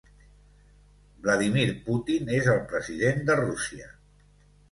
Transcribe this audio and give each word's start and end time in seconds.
Vladimir 1.25 1.67
Putin 1.89 2.33
és 2.39 2.49
el 2.55 2.59
president 2.71 3.23
de 3.29 3.35
Rússia. 3.43 3.93